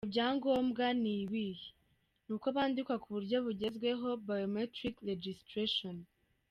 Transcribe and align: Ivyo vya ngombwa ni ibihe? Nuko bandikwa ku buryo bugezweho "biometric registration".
Ivyo 0.05 0.11
vya 0.13 0.27
ngombwa 0.35 0.85
ni 1.01 1.13
ibihe? 1.23 1.67
Nuko 2.25 2.47
bandikwa 2.55 2.95
ku 3.03 3.07
buryo 3.15 3.37
bugezweho 3.45 4.07
"biometric 4.27 4.95
registration". 5.09 5.95